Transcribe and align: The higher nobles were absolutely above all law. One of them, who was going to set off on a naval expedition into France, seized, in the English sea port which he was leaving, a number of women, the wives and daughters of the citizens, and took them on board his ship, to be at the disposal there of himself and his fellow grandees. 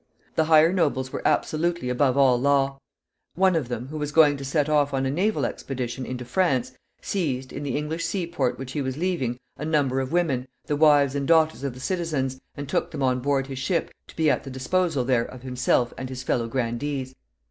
The 0.33 0.45
higher 0.45 0.73
nobles 0.73 1.11
were 1.11 1.21
absolutely 1.27 1.87
above 1.87 2.17
all 2.17 2.41
law. 2.41 2.79
One 3.35 3.55
of 3.55 3.67
them, 3.67 3.89
who 3.89 3.99
was 3.99 4.11
going 4.11 4.35
to 4.37 4.43
set 4.43 4.67
off 4.67 4.95
on 4.95 5.05
a 5.05 5.11
naval 5.11 5.45
expedition 5.45 6.07
into 6.07 6.25
France, 6.25 6.71
seized, 7.03 7.53
in 7.53 7.61
the 7.61 7.77
English 7.77 8.03
sea 8.05 8.25
port 8.25 8.57
which 8.57 8.71
he 8.71 8.81
was 8.81 8.97
leaving, 8.97 9.37
a 9.57 9.63
number 9.63 9.99
of 9.99 10.11
women, 10.11 10.47
the 10.65 10.75
wives 10.75 11.13
and 11.13 11.27
daughters 11.27 11.63
of 11.63 11.75
the 11.75 11.79
citizens, 11.79 12.41
and 12.57 12.67
took 12.67 12.89
them 12.89 13.03
on 13.03 13.19
board 13.19 13.45
his 13.45 13.59
ship, 13.59 13.91
to 14.07 14.15
be 14.15 14.27
at 14.27 14.43
the 14.43 14.49
disposal 14.49 15.03
there 15.05 15.25
of 15.25 15.43
himself 15.43 15.93
and 15.99 16.09
his 16.09 16.23
fellow 16.23 16.47
grandees. 16.47 17.13